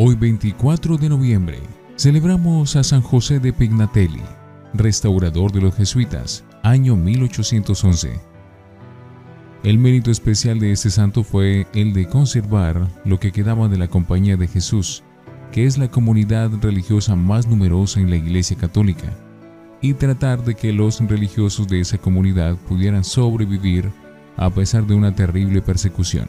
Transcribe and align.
Hoy 0.00 0.14
24 0.14 0.96
de 0.96 1.08
noviembre 1.08 1.58
celebramos 1.96 2.76
a 2.76 2.84
San 2.84 3.02
José 3.02 3.40
de 3.40 3.52
Pignatelli, 3.52 4.22
restaurador 4.72 5.50
de 5.50 5.60
los 5.60 5.74
jesuitas, 5.74 6.44
año 6.62 6.94
1811. 6.94 8.20
El 9.64 9.78
mérito 9.78 10.12
especial 10.12 10.60
de 10.60 10.70
este 10.70 10.90
santo 10.90 11.24
fue 11.24 11.66
el 11.74 11.94
de 11.94 12.06
conservar 12.06 12.86
lo 13.04 13.18
que 13.18 13.32
quedaba 13.32 13.66
de 13.66 13.76
la 13.76 13.88
Compañía 13.88 14.36
de 14.36 14.46
Jesús, 14.46 15.02
que 15.50 15.66
es 15.66 15.78
la 15.78 15.90
comunidad 15.90 16.52
religiosa 16.62 17.16
más 17.16 17.48
numerosa 17.48 17.98
en 17.98 18.08
la 18.08 18.16
Iglesia 18.18 18.56
Católica, 18.56 19.12
y 19.80 19.94
tratar 19.94 20.44
de 20.44 20.54
que 20.54 20.72
los 20.72 21.00
religiosos 21.00 21.66
de 21.66 21.80
esa 21.80 21.98
comunidad 21.98 22.54
pudieran 22.68 23.02
sobrevivir 23.02 23.90
a 24.36 24.48
pesar 24.48 24.86
de 24.86 24.94
una 24.94 25.12
terrible 25.12 25.60
persecución. 25.60 26.28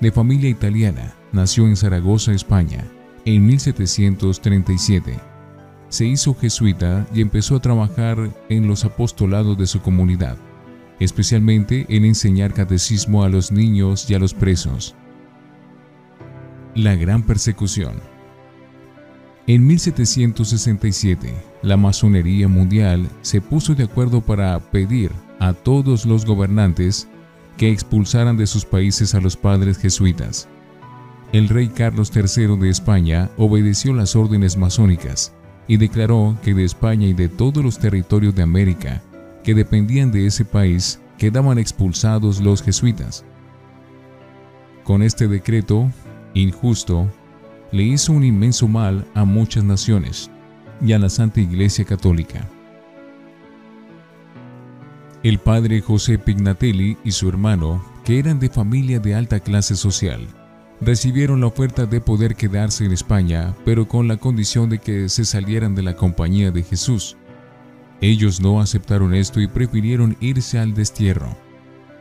De 0.00 0.10
familia 0.10 0.48
italiana, 0.48 1.14
nació 1.30 1.66
en 1.66 1.76
Zaragoza, 1.76 2.32
España, 2.32 2.84
en 3.26 3.46
1737. 3.46 5.20
Se 5.90 6.06
hizo 6.06 6.34
jesuita 6.34 7.06
y 7.12 7.20
empezó 7.20 7.56
a 7.56 7.60
trabajar 7.60 8.30
en 8.48 8.66
los 8.66 8.86
apostolados 8.86 9.58
de 9.58 9.66
su 9.66 9.82
comunidad, 9.82 10.38
especialmente 11.00 11.84
en 11.90 12.06
enseñar 12.06 12.54
catecismo 12.54 13.24
a 13.24 13.28
los 13.28 13.52
niños 13.52 14.08
y 14.08 14.14
a 14.14 14.18
los 14.18 14.32
presos. 14.32 14.94
La 16.74 16.94
Gran 16.96 17.22
Persecución 17.22 18.00
En 19.46 19.66
1767, 19.66 21.34
la 21.60 21.76
masonería 21.76 22.48
mundial 22.48 23.06
se 23.20 23.42
puso 23.42 23.74
de 23.74 23.84
acuerdo 23.84 24.22
para 24.22 24.58
pedir 24.60 25.12
a 25.40 25.52
todos 25.52 26.06
los 26.06 26.24
gobernantes 26.24 27.06
que 27.60 27.70
expulsaran 27.70 28.38
de 28.38 28.46
sus 28.46 28.64
países 28.64 29.14
a 29.14 29.20
los 29.20 29.36
padres 29.36 29.76
jesuitas. 29.76 30.48
El 31.30 31.46
rey 31.50 31.68
Carlos 31.68 32.10
III 32.16 32.56
de 32.56 32.70
España 32.70 33.28
obedeció 33.36 33.92
las 33.92 34.16
órdenes 34.16 34.56
masónicas 34.56 35.34
y 35.68 35.76
declaró 35.76 36.38
que 36.42 36.54
de 36.54 36.64
España 36.64 37.06
y 37.06 37.12
de 37.12 37.28
todos 37.28 37.62
los 37.62 37.78
territorios 37.78 38.34
de 38.34 38.44
América 38.44 39.02
que 39.44 39.52
dependían 39.52 40.10
de 40.10 40.24
ese 40.24 40.46
país 40.46 41.02
quedaban 41.18 41.58
expulsados 41.58 42.40
los 42.40 42.62
jesuitas. 42.62 43.26
Con 44.82 45.02
este 45.02 45.28
decreto, 45.28 45.90
injusto, 46.32 47.12
le 47.72 47.82
hizo 47.82 48.14
un 48.14 48.24
inmenso 48.24 48.68
mal 48.68 49.04
a 49.12 49.26
muchas 49.26 49.64
naciones 49.64 50.30
y 50.80 50.94
a 50.94 50.98
la 50.98 51.10
Santa 51.10 51.42
Iglesia 51.42 51.84
Católica. 51.84 52.48
El 55.22 55.38
padre 55.38 55.82
José 55.82 56.18
Pignatelli 56.18 56.96
y 57.04 57.12
su 57.12 57.28
hermano, 57.28 57.84
que 58.04 58.18
eran 58.18 58.40
de 58.40 58.48
familia 58.48 59.00
de 59.00 59.14
alta 59.14 59.38
clase 59.38 59.76
social, 59.76 60.26
recibieron 60.80 61.42
la 61.42 61.48
oferta 61.48 61.84
de 61.84 62.00
poder 62.00 62.36
quedarse 62.36 62.86
en 62.86 62.92
España, 62.92 63.54
pero 63.66 63.86
con 63.86 64.08
la 64.08 64.16
condición 64.16 64.70
de 64.70 64.78
que 64.78 65.10
se 65.10 65.26
salieran 65.26 65.74
de 65.74 65.82
la 65.82 65.94
compañía 65.94 66.50
de 66.50 66.62
Jesús. 66.62 67.18
Ellos 68.00 68.40
no 68.40 68.62
aceptaron 68.62 69.12
esto 69.12 69.40
y 69.40 69.46
prefirieron 69.46 70.16
irse 70.20 70.58
al 70.58 70.72
destierro. 70.72 71.36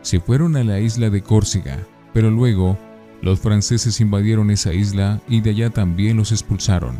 Se 0.01 0.21
fueron 0.21 0.55
a 0.55 0.63
la 0.63 0.79
isla 0.79 1.09
de 1.09 1.21
Córcega, 1.21 1.77
pero 2.13 2.31
luego 2.31 2.77
los 3.21 3.41
franceses 3.41 3.99
invadieron 3.99 4.49
esa 4.49 4.71
isla 4.71 5.19
y 5.27 5.41
de 5.41 5.49
allá 5.49 5.69
también 5.71 6.15
los 6.15 6.31
expulsaron. 6.31 6.95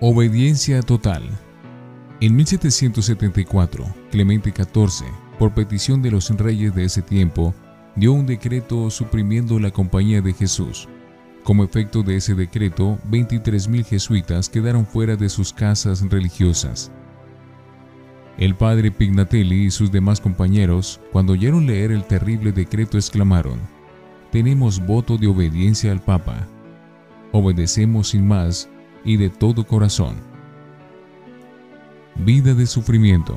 Obediencia 0.00 0.82
total. 0.82 1.22
En 2.22 2.36
1774, 2.36 3.84
Clemente 4.12 4.54
XIV, 4.56 5.08
por 5.40 5.52
petición 5.54 6.00
de 6.02 6.12
los 6.12 6.30
reyes 6.30 6.72
de 6.72 6.84
ese 6.84 7.02
tiempo, 7.02 7.52
dio 7.96 8.12
un 8.12 8.26
decreto 8.26 8.90
suprimiendo 8.90 9.58
la 9.58 9.72
Compañía 9.72 10.22
de 10.22 10.32
Jesús. 10.32 10.88
Como 11.42 11.64
efecto 11.64 12.04
de 12.04 12.14
ese 12.14 12.36
decreto, 12.36 12.96
23.000 13.10 13.84
jesuitas 13.84 14.48
quedaron 14.48 14.86
fuera 14.86 15.16
de 15.16 15.28
sus 15.28 15.52
casas 15.52 16.00
religiosas. 16.08 16.92
El 18.38 18.54
padre 18.54 18.92
Pignatelli 18.92 19.64
y 19.64 19.70
sus 19.72 19.90
demás 19.90 20.20
compañeros, 20.20 21.00
cuando 21.10 21.32
oyeron 21.32 21.66
leer 21.66 21.90
el 21.90 22.04
terrible 22.04 22.52
decreto, 22.52 22.98
exclamaron, 22.98 23.58
Tenemos 24.30 24.78
voto 24.78 25.18
de 25.18 25.26
obediencia 25.26 25.90
al 25.90 26.00
Papa. 26.00 26.46
Obedecemos 27.32 28.10
sin 28.10 28.28
más 28.28 28.68
y 29.04 29.16
de 29.16 29.28
todo 29.28 29.66
corazón. 29.66 30.31
Vida 32.16 32.54
de 32.54 32.66
sufrimiento. 32.66 33.36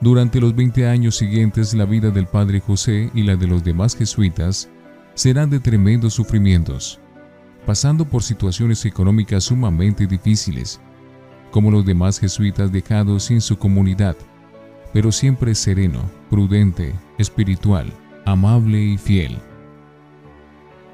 Durante 0.00 0.40
los 0.40 0.54
20 0.54 0.88
años 0.88 1.16
siguientes 1.16 1.74
la 1.74 1.84
vida 1.84 2.10
del 2.10 2.26
padre 2.26 2.60
José 2.60 3.10
y 3.14 3.22
la 3.22 3.36
de 3.36 3.46
los 3.46 3.64
demás 3.64 3.96
jesuitas 3.96 4.68
serán 5.14 5.50
de 5.50 5.60
tremendos 5.60 6.14
sufrimientos, 6.14 7.00
pasando 7.66 8.04
por 8.04 8.22
situaciones 8.22 8.84
económicas 8.84 9.44
sumamente 9.44 10.06
difíciles, 10.06 10.80
como 11.50 11.70
los 11.70 11.84
demás 11.84 12.20
jesuitas 12.20 12.70
dejados 12.70 13.24
sin 13.24 13.40
su 13.40 13.58
comunidad, 13.58 14.16
pero 14.92 15.10
siempre 15.10 15.54
sereno, 15.54 16.00
prudente, 16.30 16.94
espiritual, 17.18 17.92
amable 18.24 18.80
y 18.80 18.98
fiel 18.98 19.38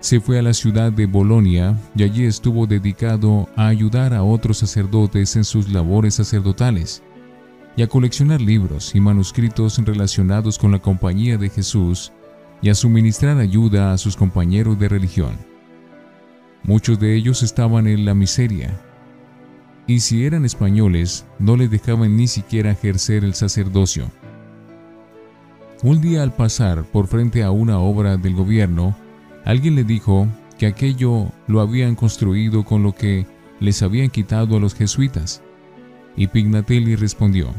se 0.01 0.19
fue 0.19 0.39
a 0.39 0.43
la 0.43 0.55
ciudad 0.55 0.91
de 0.91 1.07
Bolonia 1.07 1.79
y 1.95 2.03
allí 2.03 2.25
estuvo 2.25 2.67
dedicado 2.67 3.49
a 3.55 3.69
ayudar 3.69 4.15
a 4.15 4.23
otros 4.23 4.59
sacerdotes 4.59 5.37
en 5.37 5.45
sus 5.45 5.69
labores 5.71 6.15
sacerdotales 6.15 7.03
y 7.77 7.83
a 7.83 7.87
coleccionar 7.87 8.41
libros 8.41 8.95
y 8.95 9.01
manuscritos 9.01 9.79
relacionados 9.79 10.59
con 10.59 10.73
la 10.73 10.79
compañía 10.79 11.37
de 11.37 11.51
Jesús 11.51 12.13
y 12.63 12.71
a 12.71 12.75
suministrar 12.75 13.39
ayuda 13.39 13.93
a 13.93 13.99
sus 13.99 14.17
compañeros 14.17 14.79
de 14.79 14.89
religión. 14.89 15.37
Muchos 16.63 16.99
de 16.99 17.15
ellos 17.15 17.43
estaban 17.43 17.87
en 17.87 18.05
la 18.05 18.15
miseria, 18.15 18.79
y 19.87 20.01
si 20.01 20.25
eran 20.25 20.45
españoles, 20.45 21.27
no 21.39 21.57
les 21.57 21.71
dejaban 21.71 22.17
ni 22.17 22.27
siquiera 22.27 22.71
ejercer 22.71 23.25
el 23.25 23.35
sacerdocio. 23.35 24.11
Un 25.83 26.01
día 26.01 26.23
al 26.23 26.35
pasar 26.35 26.85
por 26.85 27.07
frente 27.07 27.43
a 27.43 27.51
una 27.51 27.79
obra 27.79 28.19
del 28.19 28.35
gobierno, 28.35 28.95
Alguien 29.45 29.75
le 29.75 29.85
dijo 29.85 30.27
que 30.59 30.67
aquello 30.67 31.33
lo 31.47 31.61
habían 31.61 31.95
construido 31.95 32.65
con 32.65 32.83
lo 32.83 32.95
que 32.95 33.27
les 33.61 33.83
habían 33.83 34.11
quitado 34.11 34.57
a 34.57 34.61
los 34.61 34.75
jesuitas. 34.75 35.43
Y 36.17 36.27
Pignatelli 36.27 36.97
respondió, 36.97 37.55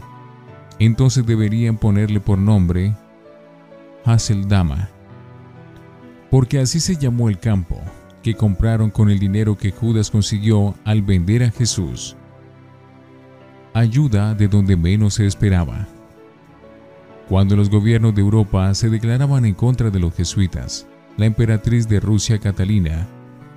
entonces 0.79 1.25
deberían 1.25 1.77
ponerle 1.77 2.19
por 2.19 2.37
nombre 2.37 2.95
Haseldama, 4.03 4.89
porque 6.29 6.59
así 6.59 6.79
se 6.79 6.95
llamó 6.95 7.29
el 7.29 7.39
campo 7.39 7.79
que 8.23 8.35
compraron 8.35 8.89
con 8.89 9.09
el 9.09 9.19
dinero 9.19 9.57
que 9.57 9.71
Judas 9.71 10.11
consiguió 10.11 10.75
al 10.85 11.01
vender 11.01 11.43
a 11.43 11.51
Jesús. 11.51 12.15
Ayuda 13.73 14.35
de 14.35 14.47
donde 14.47 14.75
menos 14.75 15.15
se 15.15 15.25
esperaba. 15.25 15.87
Cuando 17.29 17.55
los 17.55 17.69
gobiernos 17.69 18.13
de 18.13 18.21
Europa 18.21 18.73
se 18.73 18.89
declaraban 18.89 19.45
en 19.45 19.53
contra 19.53 19.89
de 19.89 19.99
los 19.99 20.13
jesuitas, 20.13 20.87
la 21.17 21.25
emperatriz 21.25 21.87
de 21.87 21.99
Rusia 21.99 22.39
Catalina 22.39 23.07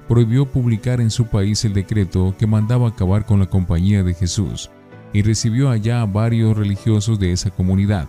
prohibió 0.09 0.51
publicar 0.51 1.01
en 1.01 1.11
su 1.11 1.27
país 1.27 1.65
el 1.65 1.73
decreto 1.73 2.35
que 2.39 2.47
mandaba 2.47 2.89
acabar 2.89 3.25
con 3.25 3.41
la 3.41 3.47
compañía 3.47 4.03
de 4.03 4.15
Jesús 4.15 4.71
y 5.13 5.23
recibió 5.23 5.71
allá 5.71 6.03
a 6.03 6.07
varios 6.07 6.57
religiosos 6.57 7.19
de 7.19 7.33
esa 7.33 7.51
comunidad. 7.51 8.09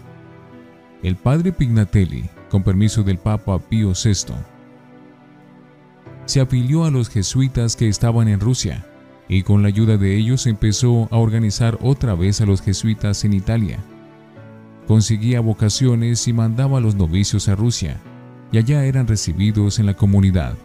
El 1.04 1.16
padre 1.16 1.52
Pignatelli, 1.52 2.30
con 2.50 2.64
permiso 2.64 3.04
del 3.04 3.18
Papa 3.18 3.60
Pío 3.60 3.92
VI, 3.92 4.34
se 6.26 6.42
afilió 6.42 6.86
a 6.86 6.92
los 6.92 7.10
jesuitas 7.10 7.76
que 7.76 7.88
estaban 7.88 8.28
en 8.28 8.40
Rusia 8.40 8.86
y 9.30 9.44
con 9.44 9.62
la 9.62 9.68
ayuda 9.68 9.98
de 9.98 10.18
ellos 10.18 10.48
empezó 10.48 11.08
a 11.12 11.18
organizar 11.18 11.78
otra 11.82 12.16
vez 12.16 12.42
a 12.42 12.46
los 12.46 12.62
jesuitas 12.62 13.24
en 13.24 13.34
Italia. 13.34 13.80
Conseguía 14.88 15.40
vocaciones 15.40 16.28
y 16.28 16.34
mandaba 16.34 16.80
a 16.80 16.82
los 16.82 16.96
novicios 16.96 17.48
a 17.48 17.56
Rusia 17.56 18.02
y 18.52 18.58
allá 18.58 18.86
eran 18.86 19.08
recibidos 19.08 19.80
en 19.80 19.86
la 19.86 19.94
comunidad. 19.94 20.56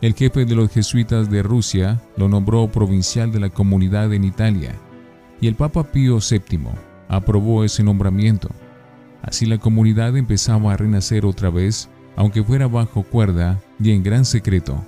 El 0.00 0.14
jefe 0.14 0.44
de 0.44 0.54
los 0.54 0.70
jesuitas 0.70 1.28
de 1.28 1.42
Rusia 1.42 2.00
lo 2.16 2.28
nombró 2.28 2.68
provincial 2.68 3.32
de 3.32 3.40
la 3.40 3.50
comunidad 3.50 4.12
en 4.12 4.24
Italia 4.24 4.74
y 5.40 5.48
el 5.48 5.54
Papa 5.54 5.84
Pío 5.84 6.18
VII 6.18 6.68
aprobó 7.08 7.64
ese 7.64 7.82
nombramiento. 7.82 8.48
Así 9.22 9.46
la 9.46 9.58
comunidad 9.58 10.16
empezaba 10.16 10.72
a 10.72 10.76
renacer 10.76 11.26
otra 11.26 11.50
vez, 11.50 11.88
aunque 12.16 12.44
fuera 12.44 12.68
bajo 12.68 13.02
cuerda 13.02 13.60
y 13.80 13.90
en 13.90 14.02
gran 14.02 14.24
secreto. 14.24 14.80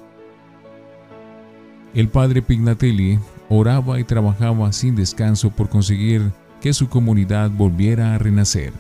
El 1.93 2.08
padre 2.08 2.40
Pignatelli 2.40 3.19
oraba 3.49 3.99
y 3.99 4.05
trabajaba 4.05 4.73
sin 4.73 4.94
descanso 4.94 5.50
por 5.50 5.69
conseguir 5.69 6.31
que 6.61 6.73
su 6.73 6.88
comunidad 6.88 7.50
volviera 7.50 8.14
a 8.14 8.19
renacer. 8.19 8.73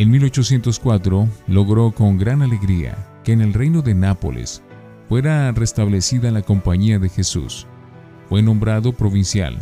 En 0.00 0.10
1804 0.10 1.28
logró 1.46 1.90
con 1.90 2.16
gran 2.16 2.40
alegría 2.40 2.96
que 3.22 3.32
en 3.32 3.42
el 3.42 3.52
reino 3.52 3.82
de 3.82 3.94
Nápoles 3.94 4.62
fuera 5.10 5.52
restablecida 5.52 6.30
la 6.30 6.40
Compañía 6.40 6.98
de 6.98 7.10
Jesús. 7.10 7.66
Fue 8.26 8.40
nombrado 8.40 8.94
provincial. 8.94 9.58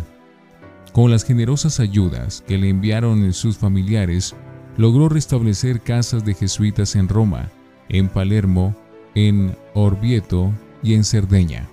Con 0.93 1.11
las 1.11 1.25
generosas 1.25 1.81
ayudas 1.81 2.45
que 2.47 2.57
le 2.57 2.69
enviaron 2.69 3.33
sus 3.33 3.59
familiares, 3.59 4.37
logró 4.77 5.09
restablecer 5.09 5.81
casas 5.81 6.25
de 6.25 6.35
jesuitas 6.35 6.95
en 6.95 7.09
Roma 7.09 7.51
en 7.89 8.09
Palermo, 8.09 8.77
en 9.17 9.57
Orvieto 9.75 10.53
y 10.85 10.95
en 10.95 11.03
Cerdeña. 11.03 11.69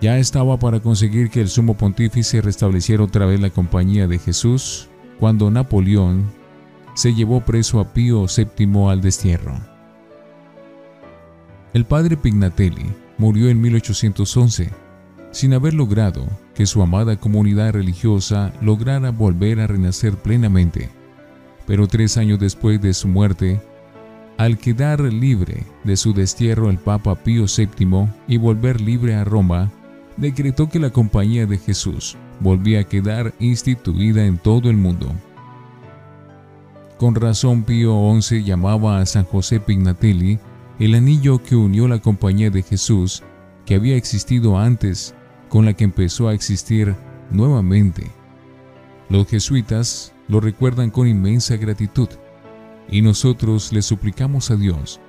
Ya 0.00 0.16
estaba 0.16 0.58
para 0.58 0.80
conseguir 0.80 1.28
que 1.28 1.42
el 1.42 1.48
sumo 1.48 1.76
pontífice 1.76 2.40
restableciera 2.40 3.04
otra 3.04 3.26
vez 3.26 3.40
la 3.40 3.50
compañía 3.50 4.06
de 4.06 4.18
Jesús 4.18 4.88
cuando 5.18 5.50
Napoleón 5.50 6.24
se 6.94 7.14
llevó 7.14 7.40
preso 7.40 7.80
a 7.80 7.92
Pío 7.92 8.26
VII 8.26 8.88
al 8.88 9.00
destierro. 9.00 9.54
El 11.72 11.84
padre 11.84 12.16
Pignatelli 12.16 12.86
murió 13.18 13.48
en 13.48 13.60
1811, 13.60 14.70
sin 15.32 15.54
haber 15.54 15.74
logrado 15.74 16.24
que 16.54 16.66
su 16.66 16.82
amada 16.82 17.16
comunidad 17.16 17.72
religiosa 17.72 18.52
lograra 18.60 19.10
volver 19.10 19.60
a 19.60 19.66
renacer 19.66 20.16
plenamente. 20.16 20.88
Pero 21.66 21.88
tres 21.88 22.16
años 22.16 22.38
después 22.38 22.80
de 22.80 22.94
su 22.94 23.08
muerte, 23.08 23.60
al 24.36 24.58
quedar 24.58 25.00
libre 25.00 25.64
de 25.82 25.96
su 25.96 26.12
destierro 26.12 26.70
el 26.70 26.78
Papa 26.78 27.16
Pío 27.16 27.46
VII 27.46 28.08
y 28.28 28.36
volver 28.36 28.80
libre 28.80 29.16
a 29.16 29.24
Roma, 29.24 29.72
decretó 30.16 30.68
que 30.68 30.78
la 30.78 30.90
Compañía 30.90 31.46
de 31.46 31.58
Jesús 31.58 32.16
volvía 32.40 32.80
a 32.80 32.84
quedar 32.84 33.34
instituida 33.38 34.24
en 34.24 34.38
todo 34.38 34.70
el 34.70 34.76
mundo. 34.76 35.12
Con 36.98 37.14
razón 37.14 37.64
Pío 37.64 37.94
XI 38.20 38.44
llamaba 38.44 39.00
a 39.00 39.06
San 39.06 39.24
José 39.24 39.60
Pignatelli 39.60 40.38
el 40.78 40.94
anillo 40.94 41.42
que 41.42 41.56
unió 41.56 41.88
la 41.88 42.00
Compañía 42.00 42.50
de 42.50 42.62
Jesús 42.62 43.22
que 43.66 43.74
había 43.74 43.96
existido 43.96 44.58
antes 44.58 45.14
con 45.48 45.64
la 45.64 45.72
que 45.72 45.84
empezó 45.84 46.28
a 46.28 46.34
existir 46.34 46.94
nuevamente. 47.30 48.10
Los 49.08 49.28
jesuitas 49.28 50.12
lo 50.28 50.40
recuerdan 50.40 50.90
con 50.90 51.06
inmensa 51.06 51.56
gratitud 51.56 52.08
y 52.88 53.02
nosotros 53.02 53.72
le 53.72 53.82
suplicamos 53.82 54.50
a 54.50 54.56
Dios 54.56 55.00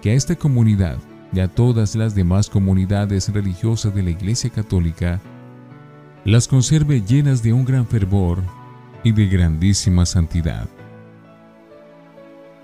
que 0.00 0.10
a 0.10 0.14
esta 0.14 0.36
comunidad 0.36 0.98
y 1.32 1.40
a 1.40 1.48
todas 1.48 1.94
las 1.94 2.14
demás 2.14 2.50
comunidades 2.50 3.28
religiosas 3.32 3.94
de 3.94 4.02
la 4.02 4.10
Iglesia 4.10 4.50
Católica 4.50 5.20
las 6.24 6.46
conserve 6.46 7.02
llenas 7.02 7.42
de 7.42 7.52
un 7.52 7.64
gran 7.64 7.86
fervor 7.86 8.42
y 9.02 9.12
de 9.12 9.26
grandísima 9.26 10.06
santidad. 10.06 10.68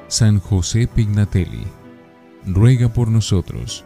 San 0.06 0.38
José 0.38 0.86
Pignatelli, 0.86 1.66
ruega 2.46 2.88
por 2.88 3.08
nosotros. 3.08 3.84